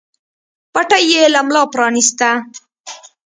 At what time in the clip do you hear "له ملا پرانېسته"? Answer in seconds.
1.33-2.29